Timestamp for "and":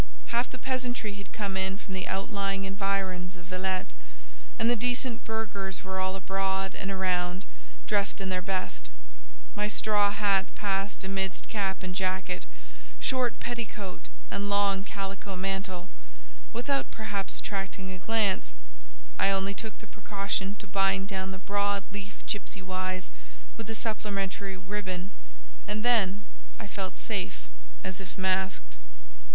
4.57-4.67, 6.73-6.89, 11.83-11.93, 14.31-14.49